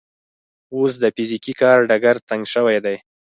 اوس 0.75 0.93
د 1.03 1.05
فزیکي 1.15 1.53
کار 1.61 1.77
ډګر 1.89 2.15
تنګ 2.29 2.43
شوی 2.53 2.77
دی. 2.85 2.95